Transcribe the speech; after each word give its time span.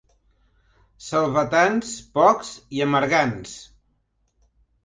Selvatans, 1.07 1.91
pocs 2.17 2.51
i 2.79 2.83
amargants. 2.87 3.55